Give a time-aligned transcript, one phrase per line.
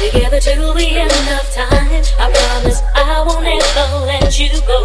[0.00, 2.02] together till the end of time.
[2.18, 4.80] I promise I won't ever let you go.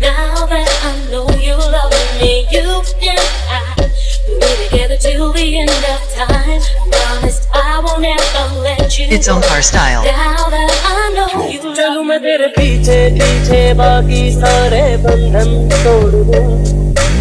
[0.00, 2.64] Now that I know you love me, you
[3.04, 3.20] and
[3.52, 3.90] I
[4.26, 6.60] will be together till the end of time.
[6.60, 9.06] I promise I won't ever let you.
[9.10, 10.04] It's Omkar style.
[10.04, 16.48] Now that I know you love me, तेरे पीछे पीछे बाकी सारे बंधन तोड़ दूं,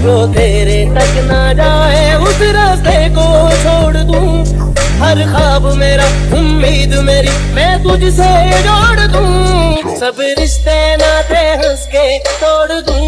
[0.04, 3.28] जो तेरे तक ना जाए उस रास्ते को
[5.26, 6.08] ख्वाब मेरा
[6.40, 8.32] उम्मीद मेरी मैं तुझसे
[8.68, 9.34] जोड़ दूँ।
[10.00, 12.06] सब रिश्ते नाते हंस के
[12.42, 13.04] तोड़ दूँ।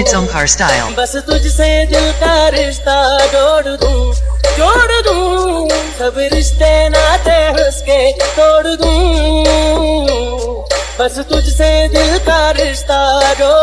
[0.00, 0.90] It's Omkar style.
[0.98, 2.98] बस तुझसे दिल का रिश्ता
[3.34, 4.00] जोड़ दूँ
[4.58, 5.68] जोड़ दूँ।
[5.98, 8.00] सब रिश्ते नाते हंस के
[8.36, 8.98] तोड़ दूँ।
[11.00, 13.00] बस तुझसे दिल का रिश्ता
[13.40, 13.57] जोड़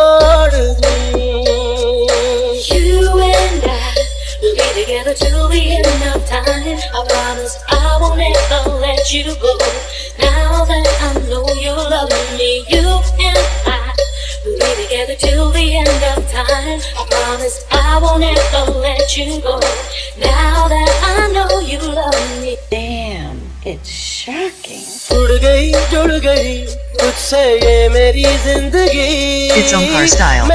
[5.05, 6.41] together till the end of time.
[6.43, 9.53] I promise I will never let you go.
[10.19, 12.81] Now that I know you love me, you
[13.21, 13.93] and I
[14.45, 16.79] will be together till the end of time.
[16.97, 19.59] I promise I will never let you go.
[20.17, 22.57] Now that I know you love me.
[22.71, 24.85] Damn, it's shocking.
[29.53, 30.47] It's Omkar style.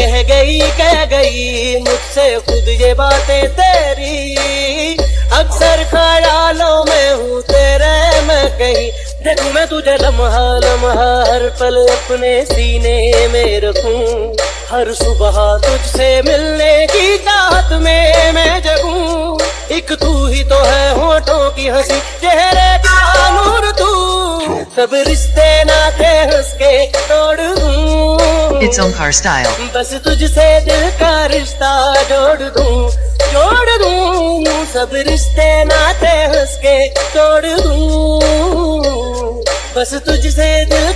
[0.00, 4.96] कह गई कह गई, मुझसे खुद ये बातें तेरी।
[5.32, 8.90] अक्सर ख्यालों में हूँ तेरे, मैं कहीं।
[9.24, 14.36] देखूँ मैं तुझे लम्हा लम्हा, हर पल अपने सीने में रखूँ।
[14.70, 19.38] हर सुबह तुझसे मिलने की चाहत में मैं जगूं।
[19.76, 23.90] एक तू ही तो है होठों की हँसी, चेहरे का नूर तू।
[24.76, 27.40] सब रिश्ते नाते हंस के तोड़
[28.65, 29.51] It's Omkar style.
[29.75, 31.71] बस तुझसे दिल का रिश्ता
[32.09, 32.77] जोड़ दूं
[33.33, 36.77] जोड़ दूं सब रिश्ते नाते हंस के
[37.15, 38.85] तोड़ दूं
[39.75, 40.87] बस तुझसे दिल